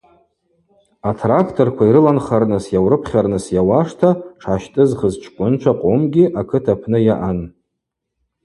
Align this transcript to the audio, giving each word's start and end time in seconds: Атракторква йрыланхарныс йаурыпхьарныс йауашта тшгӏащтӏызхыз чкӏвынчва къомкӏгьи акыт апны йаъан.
Атракторква 1.09 1.83
йрыланхарныс 1.89 2.65
йаурыпхьарныс 2.75 3.45
йауашта 3.55 4.09
тшгӏащтӏызхыз 4.15 5.13
чкӏвынчва 5.23 5.73
къомкӏгьи 5.81 6.25
акыт 6.39 6.65
апны 6.73 6.99
йаъан. 7.07 7.39